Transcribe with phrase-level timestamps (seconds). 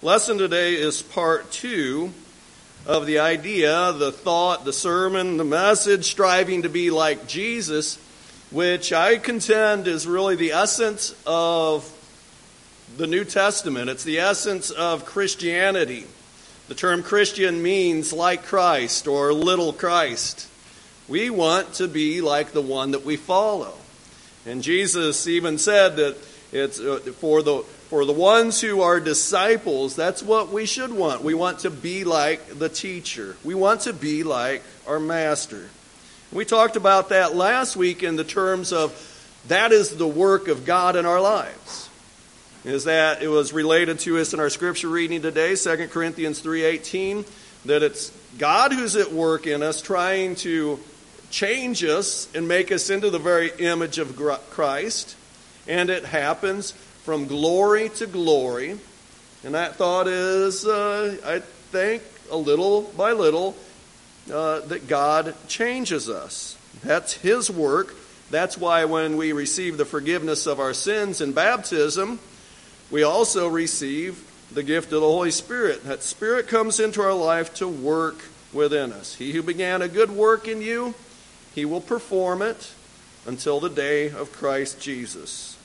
[0.00, 2.12] Lesson today is part two
[2.86, 7.98] of the idea, the thought, the sermon, the message, striving to be like Jesus,
[8.52, 11.92] which I contend is really the essence of
[12.96, 13.90] the New Testament.
[13.90, 16.06] It's the essence of Christianity.
[16.68, 20.48] The term Christian means like Christ or little Christ.
[21.08, 23.74] We want to be like the one that we follow.
[24.46, 26.16] And Jesus even said that
[26.52, 31.22] it's uh, for the for the ones who are disciples, that's what we should want.
[31.22, 33.36] We want to be like the teacher.
[33.42, 35.70] We want to be like our master.
[36.30, 38.92] We talked about that last week in the terms of
[39.48, 41.88] that is the work of God in our lives.
[42.64, 47.24] Is that it was related to us in our scripture reading today, 2 Corinthians 3:18,
[47.64, 50.78] that it's God who's at work in us trying to
[51.30, 54.14] change us and make us into the very image of
[54.50, 55.14] Christ.
[55.66, 56.74] And it happens
[57.08, 58.78] from glory to glory.
[59.42, 63.56] And that thought is, uh, I think, a little by little,
[64.30, 66.58] uh, that God changes us.
[66.84, 67.94] That's His work.
[68.30, 72.20] That's why when we receive the forgiveness of our sins in baptism,
[72.90, 75.84] we also receive the gift of the Holy Spirit.
[75.84, 79.14] That Spirit comes into our life to work within us.
[79.14, 80.94] He who began a good work in you,
[81.54, 82.74] He will perform it
[83.24, 85.57] until the day of Christ Jesus.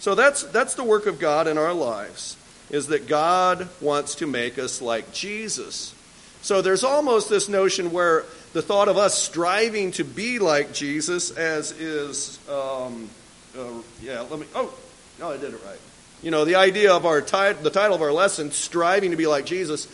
[0.00, 2.36] So that's, that's the work of God in our lives,
[2.70, 5.94] is that God wants to make us like Jesus.
[6.42, 11.30] So there's almost this notion where the thought of us striving to be like Jesus,
[11.30, 13.10] as is, um,
[13.58, 13.64] uh,
[14.00, 14.72] yeah, let me, oh,
[15.18, 15.78] no, I did it right.
[16.22, 19.26] You know, the idea of our title, the title of our lesson, striving to be
[19.26, 19.88] like Jesus,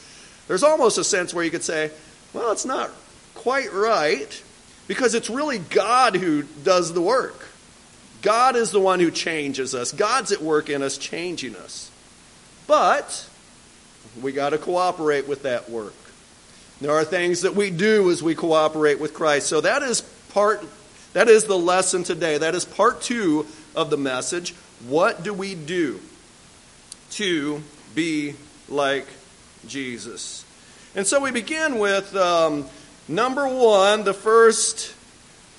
[0.47, 1.91] there's almost a sense where you could say,
[2.33, 2.91] well, it's not
[3.35, 4.43] quite right
[4.89, 7.42] because it's really God who does the work.
[8.23, 9.93] God is the one who changes us.
[9.93, 11.91] God's at work in us, changing us.
[12.67, 13.29] But
[14.21, 15.95] we got to cooperate with that work.
[16.81, 19.49] There are things that we do as we cooperate with Christ.
[19.49, 20.01] So that is
[20.33, 20.65] part
[21.13, 22.39] that is the lesson today.
[22.39, 23.47] That is part 2
[23.77, 24.55] of the message.
[24.87, 26.01] What do we do
[27.13, 27.63] to
[27.95, 28.35] be
[28.69, 29.07] like
[29.69, 30.45] Jesus?
[30.95, 32.67] And so we begin with um,
[33.09, 34.95] number one, the first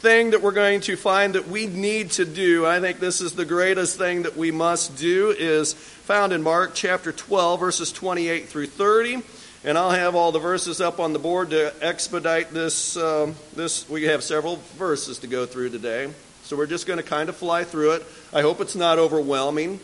[0.04, 3.36] thing that we're going to find that we need to do, I think this is
[3.36, 8.50] the greatest thing that we must do, is found in Mark chapter 12, verses 28
[8.50, 9.24] through 30.
[9.64, 12.98] And I'll have all the verses up on the board to expedite this.
[12.98, 16.12] Um, this we have several verses to go through today,
[16.44, 18.06] so we're just going to kind of fly through it.
[18.34, 19.80] I hope it's not overwhelming,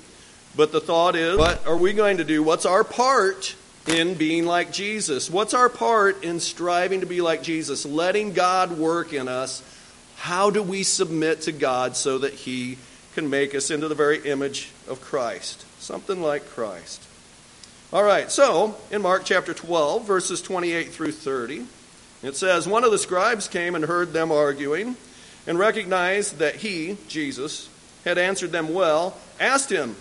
[0.53, 2.43] but the thought is, what are we going to do?
[2.43, 3.55] What's our part
[3.87, 5.29] in being like Jesus?
[5.29, 7.85] What's our part in striving to be like Jesus?
[7.85, 9.63] Letting God work in us
[10.19, 12.77] how do we submit to God so that He
[13.15, 15.65] can make us into the very image of Christ?
[15.79, 17.01] Something like Christ.
[17.93, 21.65] All right, so in Mark chapter 12, verses 28 through 30,
[22.21, 24.97] it says, One of the scribes came and heard them arguing,
[25.47, 27.69] and recognized that he, Jesus,
[28.03, 29.95] had answered them well, asked him,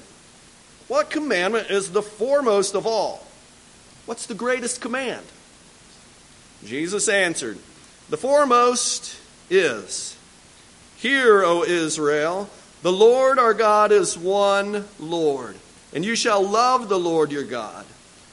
[0.89, 3.25] What commandment is the foremost of all?
[4.05, 5.25] What's the greatest command?
[6.65, 7.59] Jesus answered,
[8.11, 9.17] The foremost
[9.50, 10.16] is.
[10.97, 12.48] Hear, O Israel,
[12.82, 15.56] the Lord our God is one Lord,
[15.92, 17.87] and you shall love the Lord your God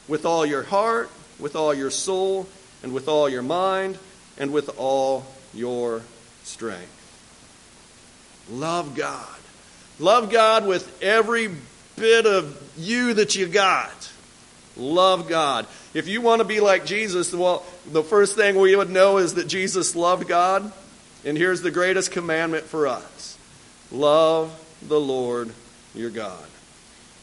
[0.08, 2.48] with all your heart, with all your soul,
[2.82, 3.98] and with all your mind,
[4.38, 6.02] and with all your
[6.44, 6.92] strength.
[8.50, 9.26] Love God.
[9.98, 11.50] Love God with every
[11.96, 14.12] bit of you that you got.
[14.76, 15.66] Love God.
[15.94, 19.34] If you want to be like Jesus, well, the first thing we would know is
[19.34, 20.70] that Jesus loved God
[21.26, 23.36] and here's the greatest commandment for us
[23.90, 25.52] love the Lord
[25.94, 26.44] your God.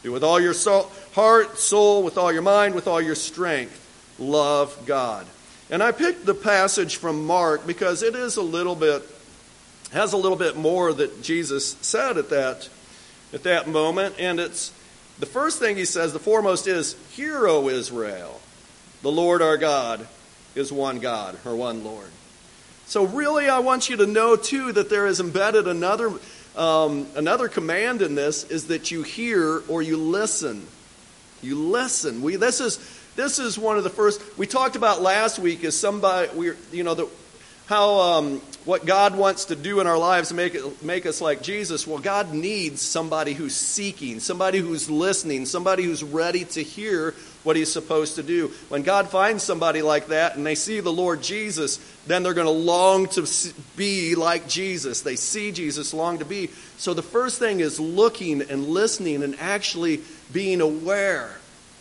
[0.04, 3.80] With all your soul, heart, soul, with all your mind, with all your strength.
[4.18, 5.26] Love God.
[5.70, 9.02] And I picked the passage from Mark because it is a little bit
[9.92, 12.68] has a little bit more that Jesus said at that
[13.32, 14.72] at that moment and it's
[15.20, 18.40] the first thing he says the foremost is hear o Israel
[19.02, 20.08] the Lord our God
[20.56, 22.10] is one God or one Lord
[22.86, 26.12] so, really, I want you to know, too, that there is embedded another,
[26.56, 30.66] um, another command in this is that you hear or you listen.
[31.42, 32.20] You listen.
[32.22, 32.78] We, this, is,
[33.16, 36.84] this is one of the first, we talked about last week is somebody, we, you
[36.84, 37.08] know, the,
[37.66, 41.20] how um, what God wants to do in our lives to make, it, make us
[41.20, 41.86] like Jesus.
[41.86, 47.56] Well, God needs somebody who's seeking, somebody who's listening, somebody who's ready to hear what
[47.56, 48.48] he's supposed to do.
[48.68, 52.46] When God finds somebody like that and they see the Lord Jesus, then they're going
[52.46, 53.26] to long to
[53.76, 55.02] be like Jesus.
[55.02, 56.48] They see Jesus, long to be.
[56.78, 60.00] So the first thing is looking and listening and actually
[60.32, 61.38] being aware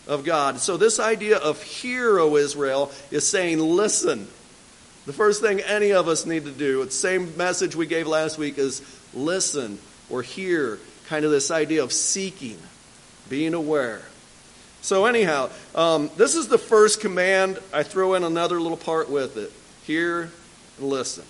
[0.07, 0.59] of God.
[0.59, 4.27] So, this idea of hear, O Israel, is saying, listen.
[5.05, 8.07] The first thing any of us need to do, it's the same message we gave
[8.07, 8.81] last week, is
[9.13, 9.79] listen
[10.09, 10.79] or hear.
[11.07, 12.57] Kind of this idea of seeking,
[13.29, 14.01] being aware.
[14.81, 17.59] So, anyhow, um, this is the first command.
[17.73, 19.51] I throw in another little part with it
[19.83, 20.31] hear
[20.79, 21.25] and listen.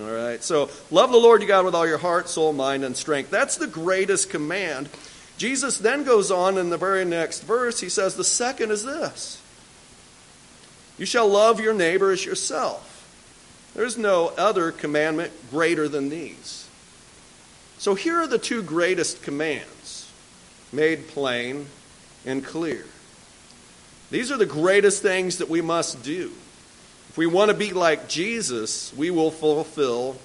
[0.00, 2.96] All right, so love the Lord your God with all your heart, soul, mind, and
[2.96, 3.30] strength.
[3.30, 4.88] That's the greatest command.
[5.36, 7.80] Jesus then goes on in the very next verse.
[7.80, 9.42] He says, The second is this
[10.96, 12.86] You shall love your neighbor as yourself.
[13.80, 16.68] There's no other commandment greater than these.
[17.78, 20.12] So here are the two greatest commands
[20.70, 21.64] made plain
[22.26, 22.84] and clear.
[24.10, 26.30] These are the greatest things that we must do.
[27.08, 30.18] If we want to be like Jesus, we will fulfill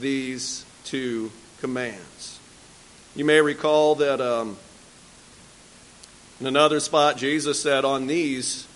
[0.00, 1.30] these two
[1.60, 2.40] commands.
[3.14, 4.56] You may recall that um,
[6.40, 8.66] in another spot, Jesus said, On these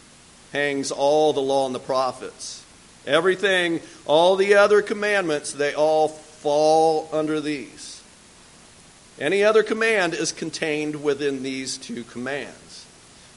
[0.52, 2.62] hangs all the law and the prophets.
[3.06, 8.02] Everything, all the other commandments, they all fall under these.
[9.20, 12.86] Any other command is contained within these two commands.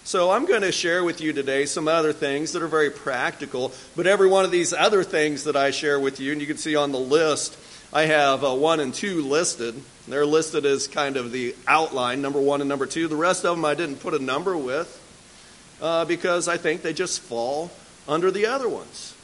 [0.04, 3.72] So I'm going to share with you today some other things that are very practical,
[3.96, 6.58] but every one of these other things that I share with you, and you can
[6.58, 7.58] see on the list,
[7.94, 9.76] I have uh, one and two listed.
[10.08, 13.08] They're listed as kind of the outline, number one and number two.
[13.08, 14.98] The rest of them I didn't put a number with
[15.82, 17.72] uh, because I think they just fall
[18.08, 19.16] under the other ones.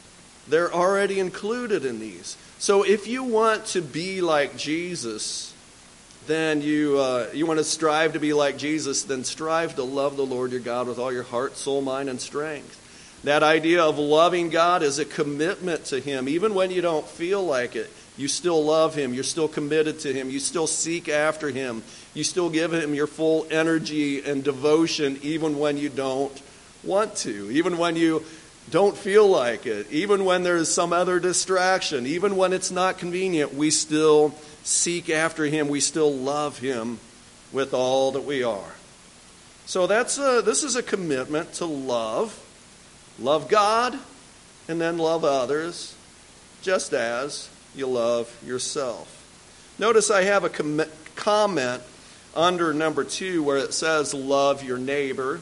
[0.50, 2.38] They're already included in these.
[2.60, 5.54] So if you want to be like Jesus,
[6.26, 10.18] then you, uh, you want to strive to be like Jesus, then strive to love
[10.18, 12.84] the Lord your God with all your heart, soul, mind, and strength.
[13.24, 16.30] That idea of loving God is a commitment to Him.
[16.30, 19.14] Even when you don't feel like it, you still love Him.
[19.14, 20.30] You're still committed to Him.
[20.30, 21.84] You still seek after Him.
[22.14, 26.42] You still give Him your full energy and devotion, even when you don't
[26.84, 28.24] want to, even when you
[28.70, 33.54] don't feel like it, even when there's some other distraction, even when it's not convenient,
[33.54, 34.34] we still
[34.64, 37.00] seek after Him, we still love Him
[37.54, 38.76] with all that we are.
[39.66, 42.38] So that's a, this is a commitment to love,
[43.20, 43.98] love God,
[44.68, 45.96] and then love others,
[46.62, 49.14] just as you love yourself.
[49.80, 50.84] Notice I have a com-
[51.16, 51.82] comment
[52.36, 55.40] under number two where it says, Love your neighbor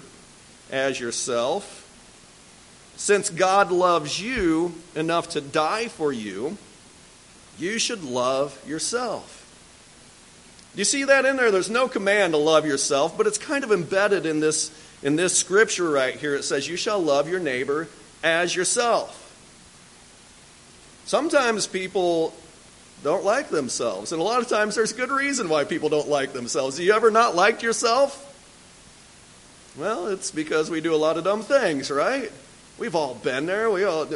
[0.72, 1.85] as yourself.
[2.98, 6.58] Since God loves you enough to die for you,
[7.58, 9.42] you should love yourself.
[10.74, 11.52] Do you see that in there?
[11.52, 14.72] There's no command to love yourself, but it's kind of embedded in this,
[15.02, 16.36] in this scripture right here.
[16.36, 17.88] It says, You shall love your neighbor
[18.24, 19.22] as yourself.
[21.06, 22.34] Sometimes people
[23.04, 26.34] don't like themselves, and a lot of times there's good reason why people don't like
[26.34, 26.78] themselves.
[26.78, 28.22] Do you ever not liked yourself?
[29.78, 32.32] Well, it's because we do a lot of dumb things, right?
[32.78, 33.70] We've all been there.
[33.70, 34.08] We all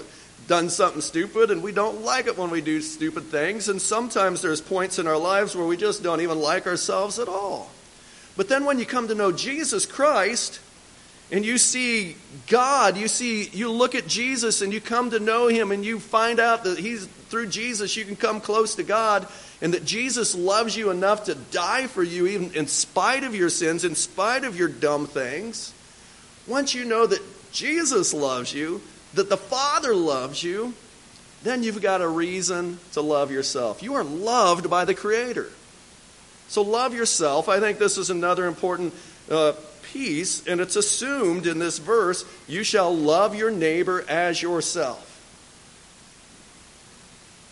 [0.47, 3.69] done something stupid and we don't like it when we do stupid things.
[3.69, 7.27] And sometimes there's points in our lives where we just don't even like ourselves at
[7.27, 7.69] all.
[8.35, 10.59] But then when you come to know Jesus Christ
[11.31, 12.15] and you see
[12.47, 15.99] God, you see you look at Jesus and you come to know him and you
[15.99, 19.27] find out that he's through Jesus you can come close to God
[19.61, 23.49] and that Jesus loves you enough to die for you even in spite of your
[23.49, 25.73] sins, in spite of your dumb things.
[26.47, 28.81] Once you know that Jesus loves you,
[29.13, 30.73] that the Father loves you,
[31.43, 33.81] then you've got a reason to love yourself.
[33.81, 35.49] You are loved by the Creator.
[36.47, 37.47] So love yourself.
[37.47, 38.93] I think this is another important
[39.29, 45.05] uh, piece, and it's assumed in this verse you shall love your neighbor as yourself.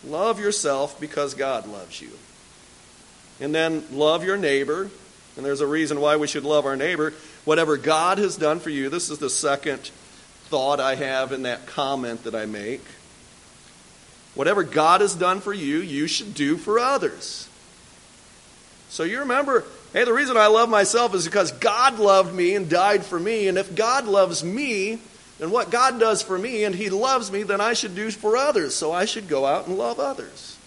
[0.04, 2.10] Love yourself because God loves you.
[3.40, 4.90] And then love your neighbor,
[5.36, 7.14] and there's a reason why we should love our neighbor.
[7.48, 9.90] Whatever God has done for you, this is the second
[10.50, 12.82] thought I have in that comment that I make.
[14.34, 17.48] Whatever God has done for you, you should do for others.
[18.90, 19.64] So you remember,
[19.94, 23.48] hey, the reason I love myself is because God loved me and died for me.
[23.48, 24.98] And if God loves me,
[25.38, 28.36] then what God does for me and He loves me, then I should do for
[28.36, 28.74] others.
[28.74, 30.58] So I should go out and love others.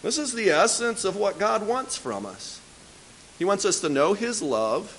[0.00, 2.60] This is the essence of what God wants from us.
[3.36, 4.96] He wants us to know His love,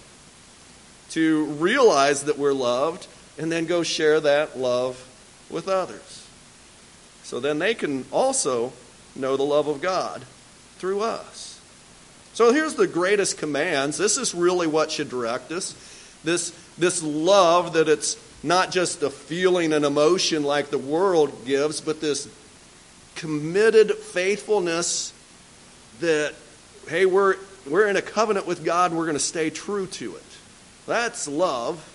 [1.13, 5.07] to realize that we're loved, and then go share that love
[5.49, 6.27] with others.
[7.23, 8.73] So then they can also
[9.15, 10.23] know the love of God
[10.77, 11.61] through us.
[12.33, 13.97] So here's the greatest commands.
[13.97, 15.75] This is really what should direct us.
[16.23, 21.79] This, this love that it's not just a feeling and emotion like the world gives,
[21.79, 22.27] but this
[23.15, 25.13] committed faithfulness
[25.99, 26.33] that,
[26.89, 27.35] hey, we're,
[27.69, 30.22] we're in a covenant with God and we're going to stay true to it.
[30.85, 31.89] That's love.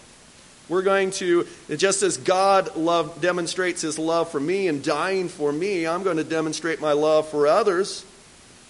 [0.69, 5.51] We're going to, just as God love, demonstrates his love for me and dying for
[5.51, 8.05] me, I'm going to demonstrate my love for others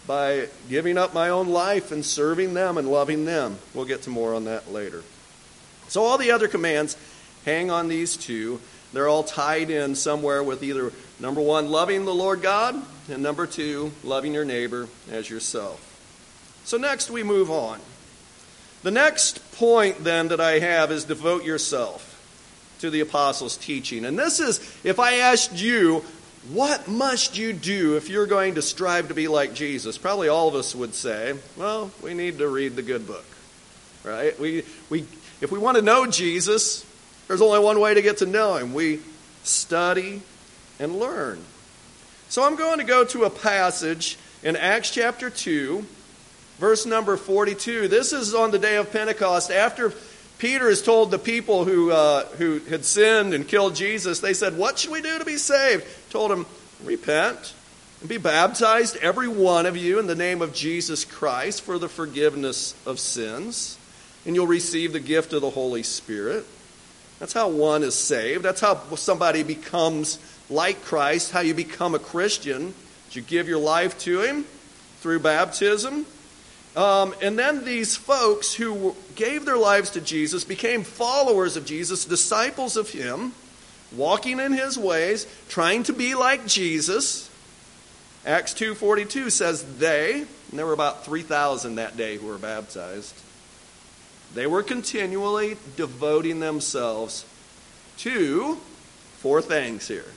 [0.07, 3.59] by giving up my own life and serving them and loving them.
[3.75, 5.03] We'll get to more on that later.
[5.89, 6.97] So, all the other commands
[7.45, 8.61] hang on these two.
[8.93, 13.47] They're all tied in somewhere with either number one, loving the Lord God, and number
[13.47, 15.85] two, loving your neighbor as yourself.
[16.65, 17.81] So, next we move on.
[18.83, 22.15] The next point, then, that I have is devote yourself
[22.81, 24.05] to the apostles' teaching.
[24.05, 26.05] And this is, if I asked you,
[26.51, 29.99] what must you do if you're going to strive to be like Jesus?
[29.99, 33.25] Probably all of us would say, well, we need to read the good book.
[34.05, 34.39] Right?
[34.39, 35.05] We, we,
[35.41, 36.87] if we want to know Jesus,
[37.27, 38.73] there's only one way to get to know him.
[38.73, 39.01] We
[39.43, 40.23] study
[40.79, 41.43] and learn.
[42.29, 45.85] So I'm going to go to a passage in Acts chapter 2
[46.59, 47.89] Verse number 42.
[47.89, 49.51] This is on the day of Pentecost.
[49.51, 49.93] After
[50.39, 54.57] Peter has told the people who, uh, who had sinned and killed Jesus, they said,
[54.57, 55.87] What should we do to be saved?
[56.11, 56.47] Told them,
[56.85, 57.55] Repent
[58.01, 61.89] and be baptized, every one of you, in the name of Jesus Christ for the
[61.89, 63.77] forgiveness of sins,
[64.25, 66.45] and you'll receive the gift of the Holy Spirit.
[67.19, 68.45] That's how one is saved.
[68.45, 72.75] That's how somebody becomes like Christ, how you become a Christian.
[73.11, 74.45] You give your life to Him
[75.01, 76.07] through baptism.
[76.79, 82.05] Um, and then these folks who gave their lives to Jesus became followers of Jesus,
[82.05, 83.33] disciples of Him,
[83.91, 87.29] walking in His ways, trying to be like Jesus.
[88.25, 93.13] Acts 2.42 says they, and there were about 3,000 that day who were baptized,
[94.33, 97.25] they were continually devoting themselves
[97.97, 98.55] to
[99.17, 100.13] four things here.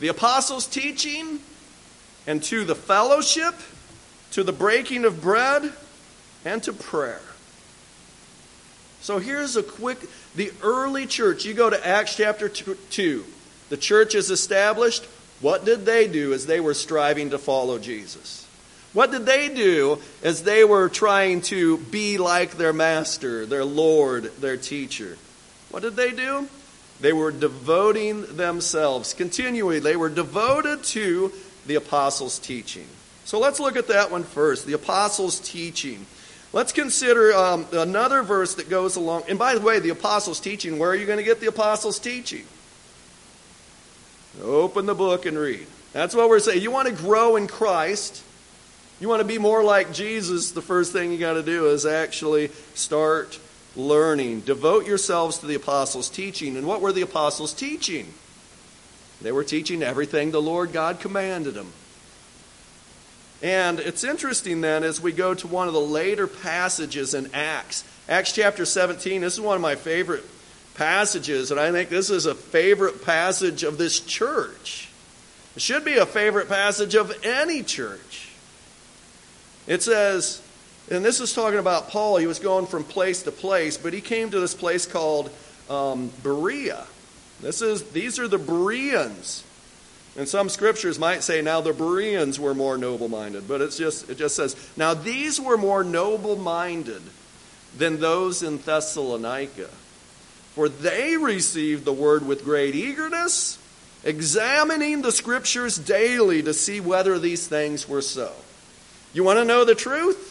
[0.00, 1.38] The apostles' teaching
[2.26, 3.54] and to the fellowship–
[4.32, 5.72] to the breaking of bread,
[6.44, 7.20] and to prayer.
[9.00, 9.98] So here's a quick
[10.34, 11.44] the early church.
[11.44, 13.24] You go to Acts chapter 2.
[13.68, 15.04] The church is established.
[15.40, 18.46] What did they do as they were striving to follow Jesus?
[18.92, 24.24] What did they do as they were trying to be like their master, their Lord,
[24.40, 25.16] their teacher?
[25.70, 26.48] What did they do?
[27.00, 29.80] They were devoting themselves continually.
[29.80, 31.32] They were devoted to
[31.66, 32.86] the apostles' teaching.
[33.32, 36.04] So let's look at that one first the apostles' teaching.
[36.52, 39.22] Let's consider um, another verse that goes along.
[39.26, 41.98] And by the way, the apostles' teaching, where are you going to get the apostles'
[41.98, 42.44] teaching?
[44.42, 45.66] Open the book and read.
[45.94, 46.60] That's what we're saying.
[46.60, 48.22] You want to grow in Christ,
[49.00, 51.86] you want to be more like Jesus, the first thing you got to do is
[51.86, 53.40] actually start
[53.74, 54.40] learning.
[54.40, 56.58] Devote yourselves to the apostles' teaching.
[56.58, 58.12] And what were the apostles teaching?
[59.22, 61.72] They were teaching everything the Lord God commanded them.
[63.42, 67.84] And it's interesting then as we go to one of the later passages in Acts,
[68.08, 70.24] Acts chapter 17, this is one of my favorite
[70.74, 74.88] passages, and I think this is a favorite passage of this church.
[75.56, 78.30] It should be a favorite passage of any church.
[79.66, 80.42] It says,
[80.90, 84.00] and this is talking about Paul, he was going from place to place, but he
[84.00, 85.30] came to this place called
[85.68, 86.84] um, Berea.
[87.40, 89.44] This is, these are the Bereans.
[90.16, 94.10] And some scriptures might say, now the Bereans were more noble minded, but it's just,
[94.10, 97.00] it just says, now these were more noble minded
[97.78, 99.70] than those in Thessalonica.
[100.54, 103.58] For they received the word with great eagerness,
[104.04, 108.32] examining the scriptures daily to see whether these things were so.
[109.14, 110.28] You want to know the truth?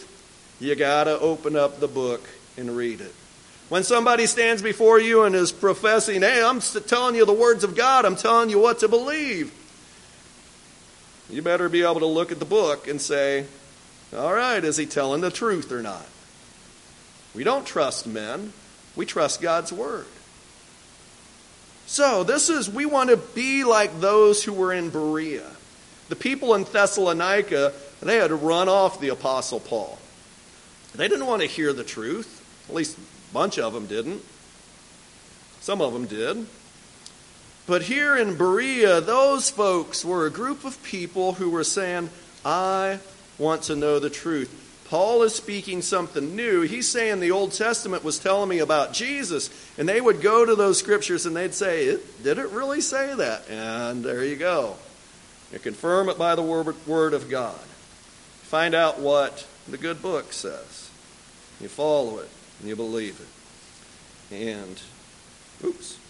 [0.59, 2.21] You got to open up the book
[2.55, 3.15] and read it.
[3.69, 7.75] When somebody stands before you and is professing, hey, I'm telling you the words of
[7.75, 9.51] God, I'm telling you what to believe
[11.31, 13.45] you better be able to look at the book and say,
[14.15, 16.05] all right, is he telling the truth or not?
[17.33, 18.51] We don't trust men,
[18.95, 20.05] we trust God's word.
[21.85, 25.49] So, this is, we want to be like those who were in Berea.
[26.09, 29.97] The people in Thessalonica, they had to run off the Apostle Paul.
[30.93, 32.39] They didn't want to hear the truth.
[32.69, 34.23] At least a bunch of them didn't.
[35.61, 36.45] Some of them did.
[37.67, 42.09] But here in Berea, those folks were a group of people who were saying,
[42.43, 42.99] I
[43.37, 44.57] want to know the truth.
[44.89, 46.63] Paul is speaking something new.
[46.63, 49.49] He's saying the Old Testament was telling me about Jesus.
[49.77, 53.15] And they would go to those scriptures and they'd say, it, Did it really say
[53.15, 53.49] that?
[53.49, 54.75] And there you go.
[55.53, 57.59] You confirm it by the Word of God.
[58.41, 60.89] Find out what the good book says.
[61.61, 63.17] You follow it and you believe
[64.29, 64.35] it.
[64.35, 64.81] And,
[65.63, 66.00] oops.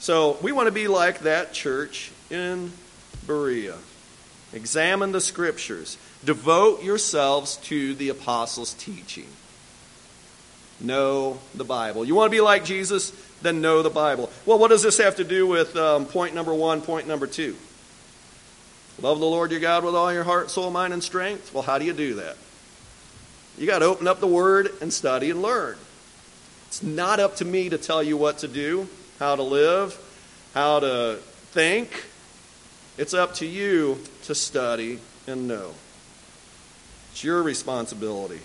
[0.00, 2.72] So we want to be like that church in
[3.26, 3.76] Berea.
[4.54, 5.98] Examine the scriptures.
[6.24, 9.28] Devote yourselves to the apostles' teaching.
[10.80, 12.06] know the Bible.
[12.06, 13.12] You want to be like Jesus?
[13.42, 14.30] Then know the Bible.
[14.46, 17.54] Well, what does this have to do with um, point number one, point number two?
[19.02, 21.52] Love the Lord your God with all your heart, soul, mind, and strength.
[21.52, 22.36] Well, how do you do that?
[23.58, 25.76] You got to open up the Word and study and learn.
[26.68, 28.88] It's not up to me to tell you what to do,
[29.20, 29.96] how to live,
[30.54, 31.18] how to
[31.52, 32.06] think.
[32.98, 35.72] It's up to you to study and know.
[37.12, 38.40] It's your responsibility.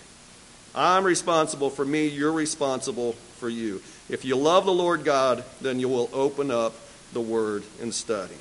[0.75, 3.81] I'm responsible for me, you're responsible for you.
[4.09, 6.75] If you love the Lord God, then you will open up
[7.13, 8.35] the Word and study.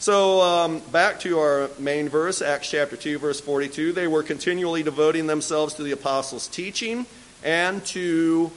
[0.00, 3.92] So, um, back to our main verse, Acts chapter 2, verse 42.
[3.92, 7.06] They were continually devoting themselves to the apostles' teaching
[7.44, 8.50] and to,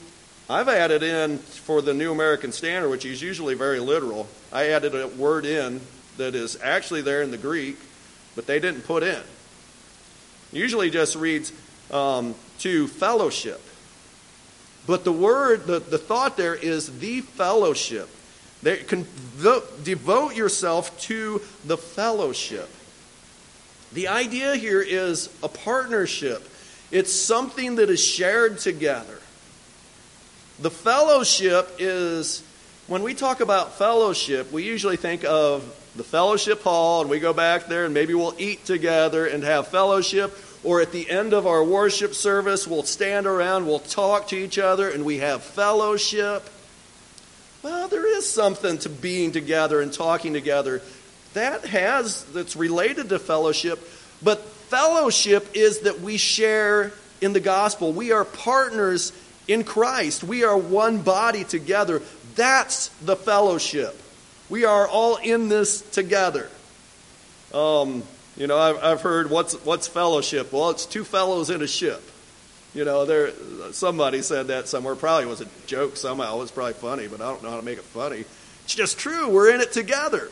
[0.51, 4.93] I've added in for the New American Standard, which is usually very literal, I added
[4.93, 5.79] a word in
[6.17, 7.77] that is actually there in the Greek,
[8.35, 9.21] but they didn't put in.
[10.51, 11.53] Usually just reads
[11.89, 13.61] um, to fellowship.
[14.85, 18.09] But the word, the, the thought there is the fellowship.
[18.61, 19.07] They can
[19.85, 22.69] devote yourself to the fellowship.
[23.93, 26.45] The idea here is a partnership.
[26.91, 29.20] It's something that is shared together.
[30.61, 32.43] The fellowship is,
[32.85, 35.63] when we talk about fellowship, we usually think of
[35.95, 39.69] the fellowship hall and we go back there and maybe we'll eat together and have
[39.69, 40.37] fellowship.
[40.63, 44.59] Or at the end of our worship service, we'll stand around, we'll talk to each
[44.59, 46.47] other, and we have fellowship.
[47.63, 50.83] Well, there is something to being together and talking together.
[51.33, 53.79] That has, that's related to fellowship,
[54.21, 57.93] but fellowship is that we share in the gospel.
[57.93, 59.11] We are partners
[59.47, 60.23] in Christ.
[60.23, 62.01] We are one body together.
[62.35, 63.99] That's the fellowship.
[64.49, 66.49] We are all in this together.
[67.53, 68.03] Um,
[68.37, 70.51] you know, I've, I've heard what's what's fellowship?
[70.53, 72.01] Well, it's two fellows in a ship.
[72.73, 73.31] You know, there
[73.71, 74.95] somebody said that somewhere.
[74.95, 76.37] Probably was a joke somehow.
[76.37, 78.23] It was probably funny, but I don't know how to make it funny.
[78.63, 79.29] It's just true.
[79.29, 80.29] We're in it together.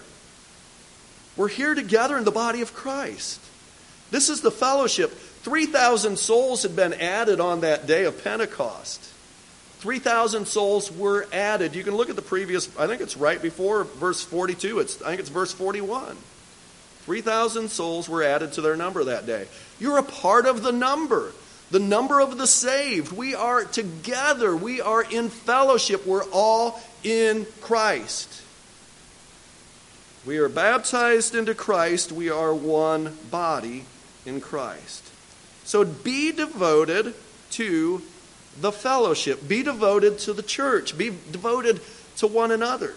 [1.36, 3.40] We're here together in the body of Christ.
[4.12, 5.12] This is the fellowship.
[5.50, 9.02] 3,000 souls had been added on that day of Pentecost.
[9.80, 11.74] 3,000 souls were added.
[11.74, 14.78] You can look at the previous, I think it's right before verse 42.
[14.78, 16.16] It's, I think it's verse 41.
[17.06, 19.48] 3,000 souls were added to their number that day.
[19.80, 21.32] You're a part of the number
[21.72, 23.12] the number of the saved.
[23.12, 24.56] We are together.
[24.56, 26.06] We are in fellowship.
[26.06, 28.42] We're all in Christ.
[30.26, 32.12] We are baptized into Christ.
[32.12, 33.86] We are one body
[34.26, 35.09] in Christ.
[35.70, 37.14] So be devoted
[37.52, 38.02] to
[38.60, 39.48] the fellowship.
[39.48, 40.98] Be devoted to the church.
[40.98, 41.80] Be devoted
[42.18, 42.96] to one another.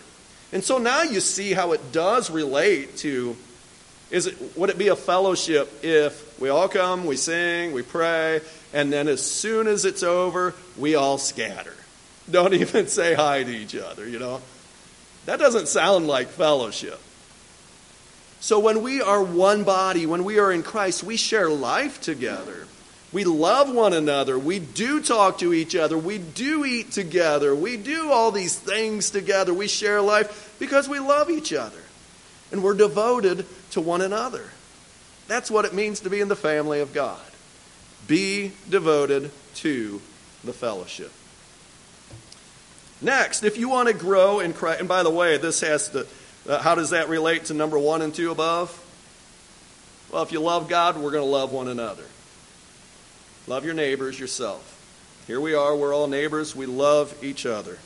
[0.55, 3.37] And so now you see how it does relate to
[4.11, 8.41] is it would it be a fellowship if we all come, we sing, we pray,
[8.73, 11.75] and then as soon as it's over, we all scatter.
[12.31, 14.41] Don't even say hi to each other, you know?
[15.27, 16.99] That doesn't sound like fellowship.
[18.43, 22.62] So when we are one body, when we are in Christ, we share life together.
[23.13, 24.39] We love one another.
[24.39, 25.99] We do talk to each other.
[25.99, 27.55] We do eat together.
[27.55, 29.53] We do all these things together.
[29.53, 31.79] We share life because we love each other.
[32.51, 34.45] And we're devoted to one another.
[35.29, 37.21] That's what it means to be in the family of God.
[38.07, 40.01] Be devoted to
[40.43, 41.13] the fellowship.
[43.03, 46.07] Next, if you want to grow in Christ, and by the way, this has to,
[46.49, 48.79] uh, how does that relate to number one and two above?
[50.11, 52.05] Well, if you love God, we're going to love one another.
[53.49, 54.69] Love your neighbors yourself.
[55.27, 57.79] Here we are, we're all neighbors, we love each other.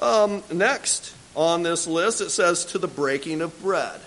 [0.00, 4.00] Um, next on this list, it says to the breaking of bread.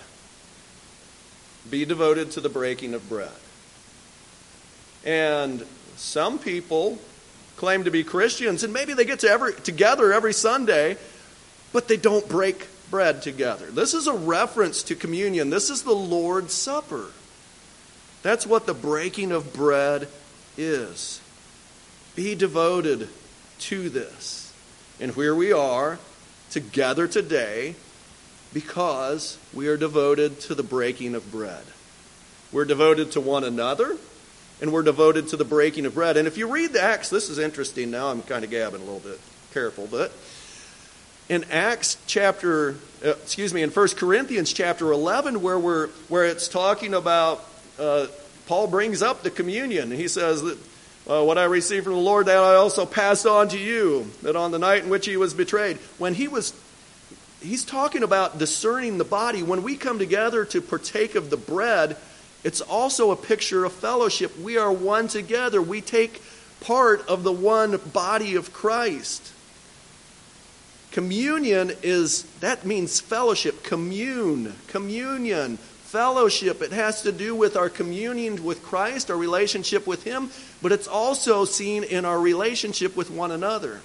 [1.70, 3.30] Be devoted to the breaking of bread.
[5.04, 5.64] And
[5.96, 6.98] some people
[7.56, 10.98] claim to be Christians, and maybe they get to every, together every Sunday,
[11.72, 13.66] but they don't break bread together.
[13.66, 15.48] This is a reference to communion.
[15.48, 17.06] This is the Lord's Supper.
[18.22, 20.08] That's what the breaking of bread
[20.56, 21.20] is.
[22.14, 23.08] Be devoted
[23.60, 24.52] to this.
[25.00, 25.98] And here we are
[26.50, 27.74] together today
[28.52, 31.64] because we are devoted to the breaking of bread.
[32.52, 33.96] We're devoted to one another
[34.60, 36.16] and we're devoted to the breaking of bread.
[36.16, 37.90] And if you read the Acts, this is interesting.
[37.90, 39.20] Now I'm kind of gabbing a little bit.
[39.52, 40.12] Careful, but
[41.28, 46.46] in Acts chapter, uh, excuse me, in 1 Corinthians chapter 11, where we're where it's
[46.48, 47.44] talking about,
[47.78, 48.06] uh,
[48.46, 49.90] Paul brings up the communion.
[49.90, 50.58] He says that
[51.08, 54.10] uh, what I received from the Lord, that I also passed on to you.
[54.22, 56.52] That on the night in which he was betrayed, when he was,
[57.40, 59.42] he's talking about discerning the body.
[59.42, 61.96] When we come together to partake of the bread
[62.46, 64.38] it's also a picture of fellowship.
[64.38, 65.60] We are one together.
[65.60, 66.22] We take
[66.60, 69.32] part of the one body of Christ.
[70.92, 73.64] Communion is, that means fellowship.
[73.64, 76.62] Commune, communion, fellowship.
[76.62, 80.88] It has to do with our communion with Christ, our relationship with Him, but it's
[80.88, 83.80] also seen in our relationship with one another.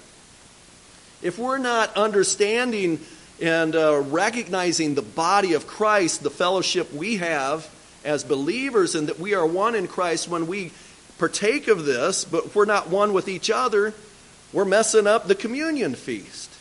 [1.22, 3.00] If we're not understanding
[3.40, 7.68] and uh, recognizing the body of Christ, the fellowship we have
[8.04, 10.72] as believers, and that we are one in Christ when we
[11.18, 13.94] partake of this, but we're not one with each other,
[14.52, 16.51] we're messing up the communion feast.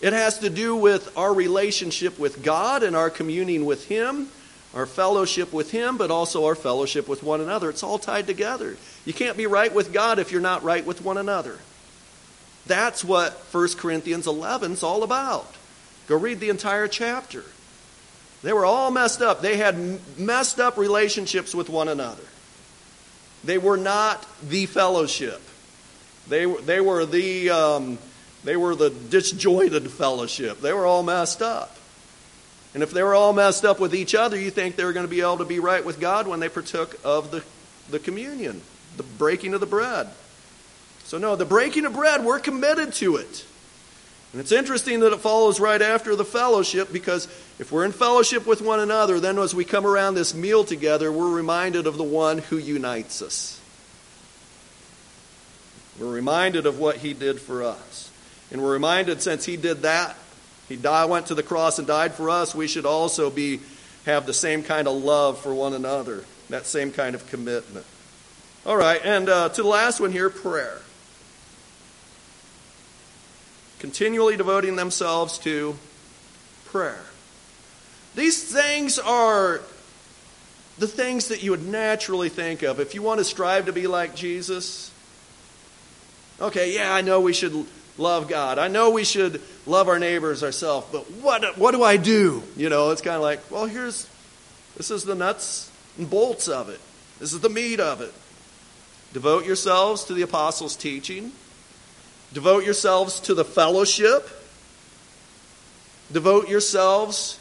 [0.00, 4.28] It has to do with our relationship with God and our communing with Him,
[4.74, 7.68] our fellowship with Him, but also our fellowship with one another.
[7.70, 8.76] It's all tied together.
[9.04, 11.58] You can't be right with God if you're not right with one another.
[12.66, 15.52] That's what 1 Corinthians 11 is all about.
[16.06, 17.44] Go read the entire chapter.
[18.42, 19.42] They were all messed up.
[19.42, 22.22] They had messed up relationships with one another.
[23.42, 25.40] They were not the fellowship.
[26.28, 27.98] They, they were the um,
[28.48, 30.62] they were the disjointed fellowship.
[30.62, 31.76] They were all messed up.
[32.72, 35.04] And if they were all messed up with each other, you think they were going
[35.04, 37.44] to be able to be right with God when they partook of the,
[37.90, 38.62] the communion,
[38.96, 40.08] the breaking of the bread.
[41.04, 43.44] So, no, the breaking of bread, we're committed to it.
[44.32, 47.26] And it's interesting that it follows right after the fellowship because
[47.58, 51.12] if we're in fellowship with one another, then as we come around this meal together,
[51.12, 53.60] we're reminded of the one who unites us.
[56.00, 58.07] We're reminded of what he did for us.
[58.50, 60.16] And we're reminded since he did that,
[60.68, 63.60] he died, went to the cross and died for us, we should also be
[64.06, 67.84] have the same kind of love for one another, that same kind of commitment.
[68.64, 70.80] All right, and uh, to the last one here, prayer.
[73.78, 75.76] Continually devoting themselves to
[76.66, 77.04] prayer.
[78.14, 79.60] These things are
[80.78, 82.80] the things that you would naturally think of.
[82.80, 84.90] If you want to strive to be like Jesus,
[86.40, 87.66] okay, yeah, I know we should
[87.98, 88.58] love God.
[88.58, 92.42] I know we should love our neighbors ourselves, but what, what do I do?
[92.56, 94.08] You know, it's kind of like, well, here's,
[94.76, 96.80] this is the nuts and bolts of it.
[97.18, 98.12] This is the meat of it.
[99.12, 101.32] Devote yourselves to the apostles' teaching.
[102.32, 104.28] Devote yourselves to the fellowship.
[106.12, 107.38] Devote yourselves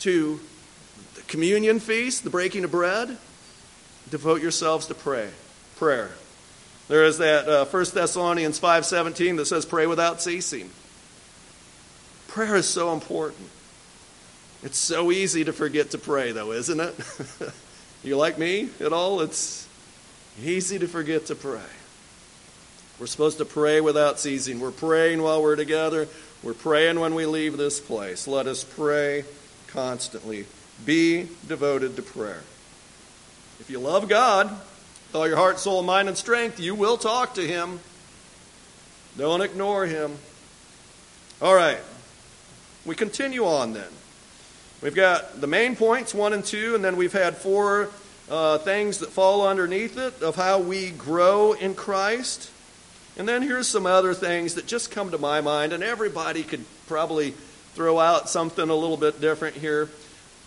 [0.00, 0.40] to
[1.14, 3.16] the communion feast, the breaking of bread.
[4.10, 5.28] Devote yourselves to pray,
[5.76, 6.10] prayer.
[6.88, 10.70] There is that uh, 1 Thessalonians 5.17 that says, pray without ceasing.
[12.28, 13.48] Prayer is so important.
[14.62, 16.94] It's so easy to forget to pray, though, isn't it?
[18.02, 19.20] you like me at all?
[19.20, 19.68] It's
[20.42, 21.60] easy to forget to pray.
[22.98, 24.58] We're supposed to pray without ceasing.
[24.58, 26.08] We're praying while we're together.
[26.42, 28.26] We're praying when we leave this place.
[28.26, 29.24] Let us pray
[29.68, 30.46] constantly.
[30.84, 32.42] Be devoted to prayer.
[33.60, 34.50] If you love God,
[35.08, 37.80] with all your heart, soul, mind, and strength, you will talk to him.
[39.16, 40.18] Don't ignore him.
[41.40, 41.78] All right.
[42.84, 43.88] We continue on then.
[44.82, 47.88] We've got the main points, one and two, and then we've had four
[48.30, 52.50] uh, things that fall underneath it of how we grow in Christ.
[53.16, 56.64] And then here's some other things that just come to my mind, and everybody could
[56.86, 57.30] probably
[57.74, 59.88] throw out something a little bit different here.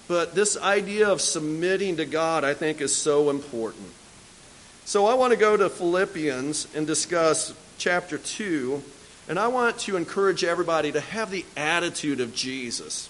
[0.07, 3.91] But this idea of submitting to God, I think, is so important.
[4.91, 8.83] So I want to go to Philippians and discuss chapter 2,
[9.29, 13.09] and I want to encourage everybody to have the attitude of Jesus.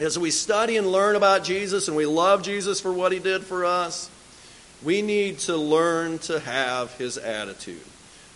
[0.00, 3.44] As we study and learn about Jesus and we love Jesus for what he did
[3.44, 4.08] for us,
[4.82, 7.84] we need to learn to have his attitude.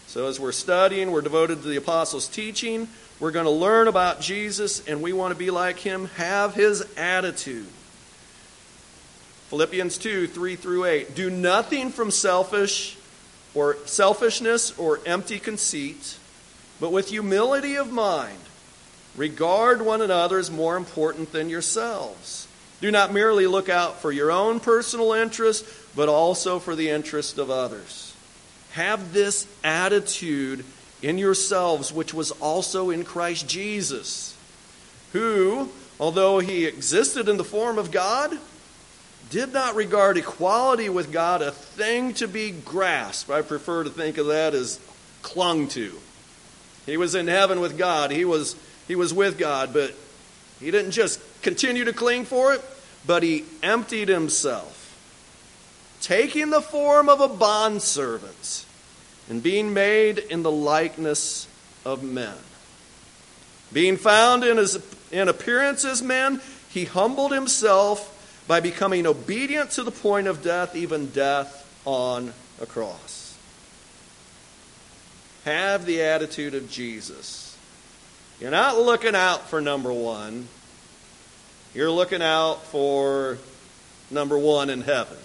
[0.07, 2.89] So as we're studying, we're devoted to the apostles' teaching,
[3.21, 6.87] we're going to learn about Jesus, and we want to be like him, have his
[6.99, 7.69] attitude.
[9.51, 11.15] Philippians 2 3 through 8.
[11.17, 12.97] Do nothing from selfish
[13.53, 16.17] or selfishness or empty conceit,
[16.79, 18.39] but with humility of mind,
[19.17, 22.47] regard one another as more important than yourselves.
[22.81, 27.37] Do not merely look out for your own personal interest, but also for the interest
[27.37, 28.15] of others.
[28.75, 30.65] Have this attitude
[31.03, 34.37] in yourselves, which was also in Christ Jesus,
[35.13, 38.39] who, although he existed in the form of God,
[39.29, 43.31] did not regard equality with God a thing to be grasped.
[43.31, 44.81] I prefer to think of that as
[45.23, 45.93] clung to.
[46.87, 48.11] He was in heaven with God.
[48.11, 48.57] He was,
[48.89, 49.95] he was with God, but
[50.59, 52.63] he didn't just continue to cling for it,
[53.07, 54.99] but he emptied himself,
[56.01, 58.65] taking the form of a bondservant
[59.29, 61.47] and being made in the likeness
[61.85, 62.37] of men.
[63.73, 68.17] Being found in, his, in appearance as men, he humbled himself
[68.51, 73.39] by becoming obedient to the point of death, even death on a cross.
[75.45, 77.57] have the attitude of Jesus.
[78.41, 80.49] You're not looking out for number one,
[81.77, 83.39] you're looking out for
[84.11, 85.19] number one in heaven.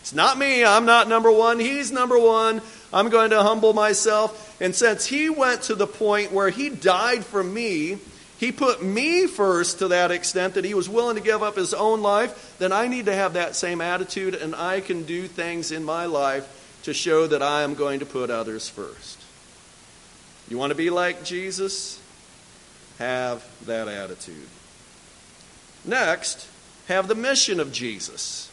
[0.00, 2.60] It's not me, I'm not number one, he's number one.
[2.92, 4.60] I'm going to humble myself.
[4.60, 7.98] And since he went to the point where he died for me,
[8.38, 11.74] he put me first to that extent that he was willing to give up his
[11.74, 15.72] own life, then I need to have that same attitude and I can do things
[15.72, 19.20] in my life to show that I am going to put others first.
[20.48, 22.00] You want to be like Jesus?
[22.98, 24.48] Have that attitude.
[25.84, 26.48] Next,
[26.86, 28.50] have the mission of Jesus.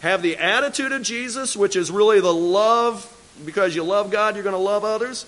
[0.00, 3.08] Have the attitude of Jesus, which is really the love,
[3.44, 5.24] because you love God, you're going to love others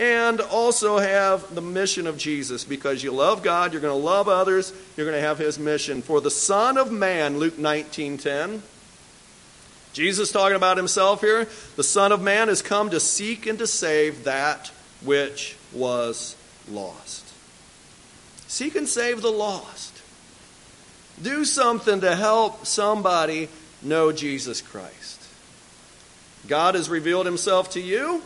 [0.00, 4.28] and also have the mission of Jesus because you love God, you're going to love
[4.28, 6.00] others, you're going to have his mission.
[6.00, 8.62] For the Son of Man, Luke 19:10,
[9.92, 13.66] Jesus talking about himself here, the Son of Man has come to seek and to
[13.66, 14.68] save that
[15.04, 16.34] which was
[16.70, 17.26] lost.
[18.48, 20.00] Seek and save the lost.
[21.22, 23.50] Do something to help somebody
[23.82, 25.20] know Jesus Christ.
[26.48, 28.22] God has revealed himself to you.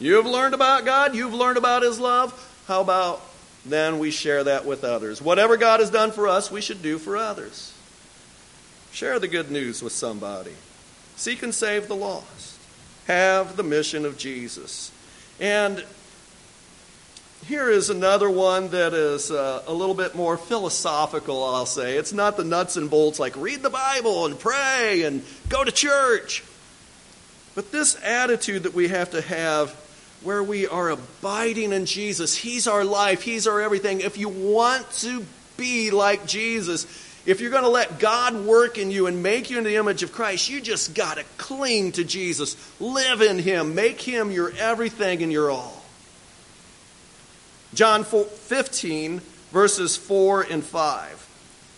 [0.00, 2.34] You've learned about God, you've learned about His love.
[2.66, 3.20] How about
[3.66, 5.20] then we share that with others?
[5.20, 7.74] Whatever God has done for us, we should do for others.
[8.92, 10.54] Share the good news with somebody.
[11.16, 12.58] Seek and save the lost.
[13.06, 14.90] Have the mission of Jesus.
[15.38, 15.84] And
[17.46, 21.96] here is another one that is uh, a little bit more philosophical, I'll say.
[21.96, 25.72] It's not the nuts and bolts like read the Bible and pray and go to
[25.72, 26.42] church.
[27.54, 29.74] But this attitude that we have to have
[30.22, 32.36] where we are abiding in Jesus.
[32.36, 34.00] He's our life, He's our everything.
[34.00, 35.24] If you want to
[35.56, 36.86] be like Jesus,
[37.26, 40.02] if you're going to let God work in you and make you in the image
[40.02, 42.56] of Christ, you just got to cling to Jesus.
[42.80, 43.74] Live in Him.
[43.74, 45.82] Make Him your everything and your all.
[47.74, 49.20] John 15,
[49.52, 51.28] verses 4 and 5.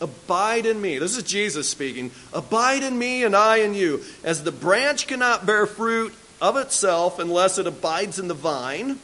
[0.01, 0.99] Abide in me.
[0.99, 2.11] This is Jesus speaking.
[2.33, 4.03] Abide in me and I in you.
[4.25, 8.99] As the branch cannot bear fruit of itself unless it abides in the vine.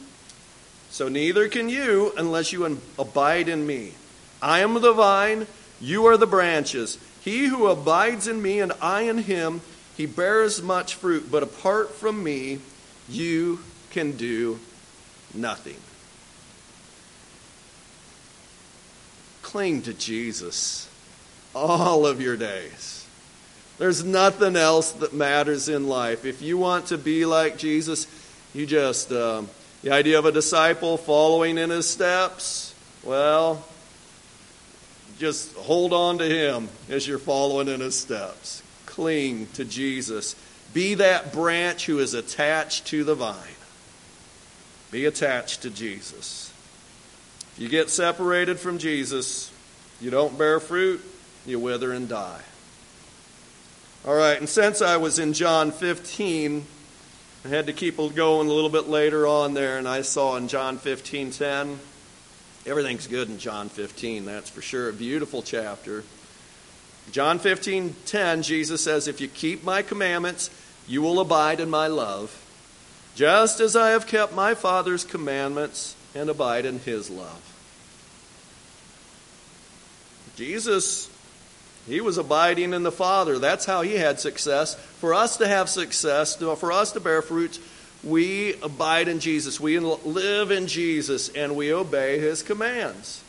[0.91, 3.93] So neither can you unless you abide in me.
[4.41, 5.47] I am the vine,
[5.79, 6.99] you are the branches.
[7.21, 9.61] He who abides in me and I in him,
[9.95, 11.31] he bears much fruit.
[11.31, 12.59] But apart from me,
[13.07, 13.59] you
[13.91, 14.59] can do
[15.33, 15.77] nothing.
[19.41, 20.89] Cling to Jesus
[21.55, 22.98] all of your days.
[23.79, 26.25] There's nothing else that matters in life.
[26.25, 28.07] If you want to be like Jesus,
[28.53, 29.49] you just, um,
[29.81, 33.65] the idea of a disciple following in his steps, well,
[35.17, 38.61] just hold on to him as you're following in his steps.
[38.85, 40.35] Cling to Jesus.
[40.73, 43.37] Be that branch who is attached to the vine.
[44.91, 46.51] Be attached to Jesus.
[47.53, 49.53] If you get separated from Jesus,
[50.01, 51.01] you don't bear fruit,
[51.45, 52.41] you wither and die.
[54.07, 56.65] All right, and since I was in John 15,
[57.43, 60.47] I had to keep going a little bit later on there, and I saw in
[60.47, 61.79] John 15 10.
[62.65, 64.87] Everything's good in John 15, that's for sure.
[64.87, 66.05] A beautiful chapter.
[67.11, 70.49] John 15 10, Jesus says, If you keep my commandments,
[70.87, 72.33] you will abide in my love,
[73.15, 77.41] just as I have kept my Father's commandments and abide in his love.
[80.37, 81.09] Jesus
[81.87, 83.39] he was abiding in the Father.
[83.39, 84.75] That's how he had success.
[84.75, 87.59] For us to have success, for us to bear fruit,
[88.03, 89.59] we abide in Jesus.
[89.59, 93.23] We live in Jesus and we obey his commands.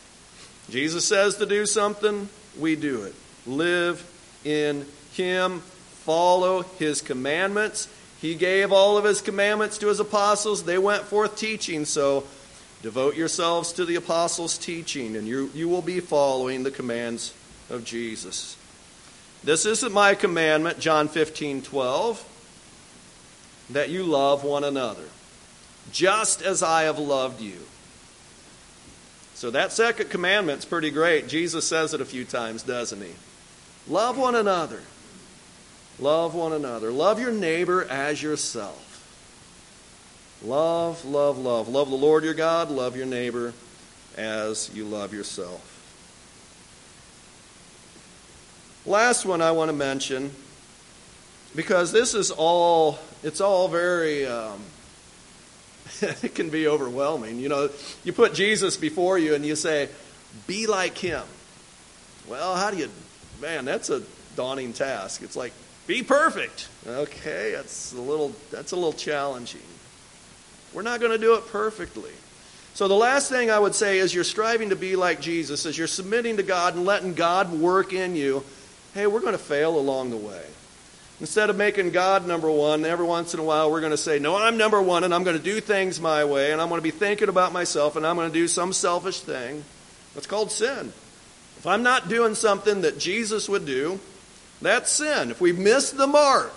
[0.69, 3.15] Jesus says to do something, we do it.
[3.45, 4.07] Live
[4.45, 7.87] in him, follow his commandments.
[8.21, 10.63] He gave all of his commandments to his apostles.
[10.63, 12.23] They went forth teaching, so
[12.83, 17.33] devote yourselves to the apostles' teaching, and you, you will be following the commands
[17.71, 18.57] of Jesus.
[19.43, 22.27] This isn't my commandment, John 15, 12,
[23.71, 25.05] that you love one another,
[25.91, 27.57] just as I have loved you.
[29.33, 31.27] So that second commandment's pretty great.
[31.27, 33.13] Jesus says it a few times, doesn't he?
[33.87, 34.81] Love one another.
[35.97, 36.91] Love one another.
[36.91, 38.87] Love your neighbor as yourself.
[40.43, 41.67] Love, love, love.
[41.67, 42.69] Love the Lord your God.
[42.69, 43.53] Love your neighbor
[44.17, 45.70] as you love yourself.
[48.85, 50.31] Last one I want to mention,
[51.55, 54.59] because this is all, it's all very, um,
[56.01, 57.39] it can be overwhelming.
[57.39, 57.69] You know,
[58.03, 59.89] you put Jesus before you and you say,
[60.47, 61.23] be like him.
[62.27, 62.89] Well, how do you,
[63.41, 64.01] man, that's a
[64.35, 65.21] daunting task.
[65.21, 65.53] It's like,
[65.87, 66.69] be perfect.
[66.87, 69.61] Okay, that's a little, that's a little challenging.
[70.73, 72.11] We're not going to do it perfectly.
[72.73, 75.77] So, the last thing I would say is you're striving to be like Jesus, as
[75.77, 78.43] you're submitting to God and letting God work in you.
[78.93, 80.43] Hey, we're going to fail along the way.
[81.21, 84.19] Instead of making God number one, every once in a while we're going to say,
[84.19, 86.79] No, I'm number one, and I'm going to do things my way, and I'm going
[86.79, 89.63] to be thinking about myself, and I'm going to do some selfish thing.
[90.13, 90.91] That's called sin.
[91.57, 93.99] If I'm not doing something that Jesus would do,
[94.61, 95.31] that's sin.
[95.31, 96.53] If we miss the mark,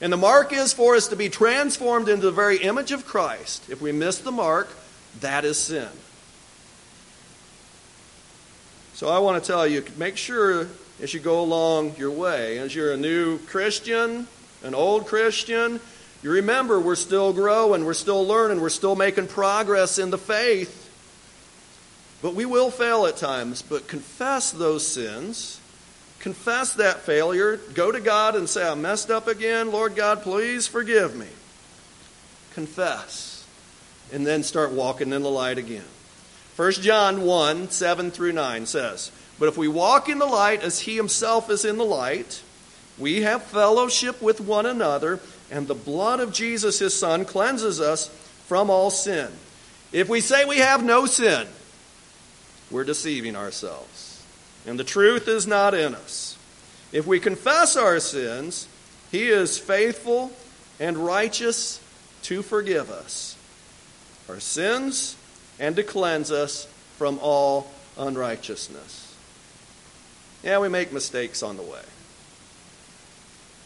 [0.00, 3.68] and the mark is for us to be transformed into the very image of Christ,
[3.68, 4.68] if we miss the mark,
[5.20, 5.88] that is sin.
[8.94, 10.68] So I want to tell you make sure
[11.00, 14.26] as you go along your way, as you're a new Christian,
[14.62, 15.80] an old Christian,
[16.22, 20.88] you remember we're still growing, we're still learning, we're still making progress in the faith.
[22.22, 25.58] But we will fail at times, but confess those sins.
[26.18, 27.56] Confess that failure.
[27.72, 29.72] Go to God and say, I messed up again.
[29.72, 31.28] Lord God, please forgive me.
[32.52, 33.46] Confess
[34.12, 35.84] and then start walking in the light again.
[36.56, 39.10] 1 John 1 7 through 9 says,
[39.40, 42.42] But if we walk in the light as he himself is in the light,
[42.98, 45.18] we have fellowship with one another,
[45.50, 48.08] and the blood of Jesus his Son cleanses us
[48.46, 49.28] from all sin.
[49.92, 51.48] If we say we have no sin,
[52.70, 54.22] we're deceiving ourselves,
[54.66, 56.38] and the truth is not in us.
[56.92, 58.68] If we confess our sins,
[59.10, 60.30] he is faithful
[60.78, 61.80] and righteous
[62.24, 63.36] to forgive us
[64.28, 65.16] our sins
[65.58, 69.09] and to cleanse us from all unrighteousness.
[70.42, 71.82] Yeah, we make mistakes on the way.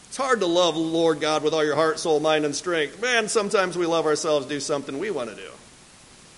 [0.07, 3.01] It's hard to love Lord God with all your heart, soul, mind, and strength.
[3.01, 5.49] Man, sometimes we love ourselves, do something we want to do.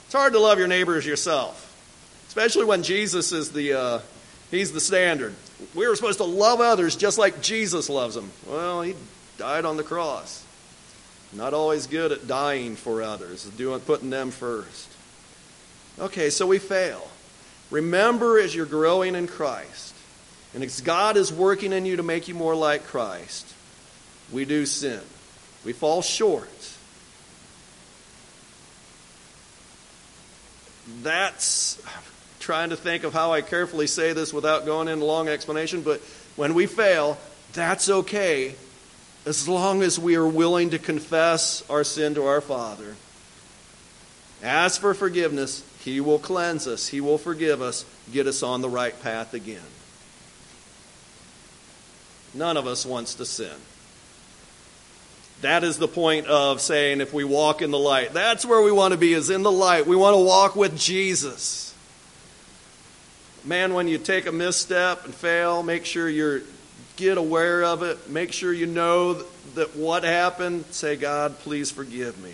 [0.05, 1.75] It's hard to love your neighbors yourself,
[2.27, 3.99] especially when Jesus is the, uh,
[4.49, 5.35] he's the standard.
[5.75, 8.31] We were supposed to love others just like Jesus loves them.
[8.47, 8.95] Well, he
[9.37, 10.43] died on the cross.
[11.33, 14.87] Not always good at dying for others, doing putting them first.
[15.99, 17.07] Okay, so we fail.
[17.69, 19.93] Remember as you're growing in Christ,
[20.57, 23.53] and as God is working in you to make you more like Christ,
[24.31, 25.01] we do sin.
[25.63, 26.49] We fall short.
[31.03, 31.79] That's
[32.39, 36.01] trying to think of how I carefully say this without going into long explanation, but
[36.35, 37.19] when we fail,
[37.53, 38.55] that's okay
[39.27, 42.95] as long as we are willing to confess our sin to our Father.
[44.41, 45.63] Ask for forgiveness.
[45.83, 49.61] He will cleanse us, He will forgive us, get us on the right path again.
[52.33, 53.55] None of us wants to sin.
[55.41, 58.13] That is the point of saying if we walk in the light.
[58.13, 59.85] That's where we want to be, is in the light.
[59.85, 61.75] We want to walk with Jesus.
[63.43, 66.41] Man, when you take a misstep and fail, make sure you're
[66.97, 68.09] get aware of it.
[68.09, 69.13] Make sure you know
[69.53, 70.65] that what happened.
[70.71, 72.33] Say, God, please forgive me.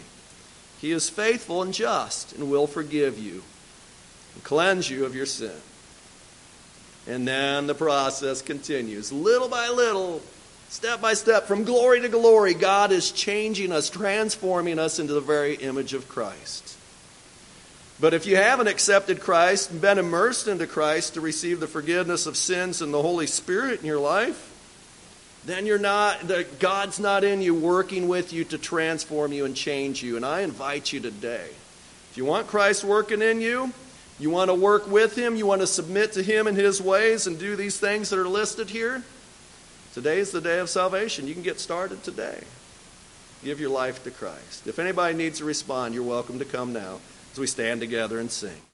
[0.80, 3.44] He is faithful and just and will forgive you
[4.34, 5.52] and cleanse you of your sin.
[7.08, 9.12] And then the process continues.
[9.12, 10.22] Little by little,
[10.70, 15.22] step by step, from glory to glory, God is changing us, transforming us into the
[15.22, 16.78] very image of Christ.
[18.00, 22.26] But if you haven't accepted Christ and been immersed into Christ to receive the forgiveness
[22.26, 24.50] of sins and the Holy Spirit in your life,
[25.46, 26.20] then you're not,
[26.60, 30.16] God's not in you working with you to transform you and change you.
[30.16, 31.48] And I invite you today.
[32.12, 33.74] If you want Christ working in you,
[34.20, 37.28] you want to work with Him, you want to submit to Him and His ways
[37.28, 39.04] and do these things that are listed here,
[39.94, 41.28] today is the day of salvation.
[41.28, 42.44] You can get started today.
[43.44, 44.68] Give your life to Christ.
[44.68, 47.00] If anybody needs to respond, you're welcome to come now
[47.34, 48.64] as we stand together and sing.